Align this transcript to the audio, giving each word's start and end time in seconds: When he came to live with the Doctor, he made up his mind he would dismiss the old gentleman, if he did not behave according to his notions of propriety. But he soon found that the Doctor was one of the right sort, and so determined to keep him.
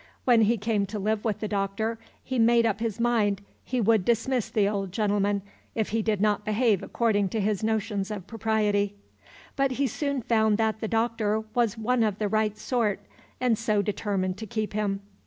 When 0.25 0.41
he 0.41 0.57
came 0.57 0.87
to 0.87 0.97
live 0.97 1.23
with 1.23 1.41
the 1.41 1.47
Doctor, 1.47 1.99
he 2.23 2.39
made 2.39 2.65
up 2.65 2.79
his 2.79 2.99
mind 2.99 3.39
he 3.63 3.79
would 3.79 4.03
dismiss 4.03 4.49
the 4.49 4.67
old 4.67 4.91
gentleman, 4.91 5.43
if 5.75 5.89
he 5.89 6.01
did 6.01 6.19
not 6.19 6.43
behave 6.43 6.81
according 6.81 7.29
to 7.29 7.39
his 7.39 7.63
notions 7.63 8.09
of 8.09 8.25
propriety. 8.25 8.95
But 9.55 9.73
he 9.73 9.85
soon 9.85 10.23
found 10.23 10.57
that 10.57 10.79
the 10.79 10.87
Doctor 10.87 11.41
was 11.53 11.77
one 11.77 12.01
of 12.01 12.17
the 12.17 12.27
right 12.27 12.57
sort, 12.57 13.01
and 13.39 13.59
so 13.59 13.83
determined 13.83 14.37
to 14.39 14.47
keep 14.47 14.73
him. 14.73 15.01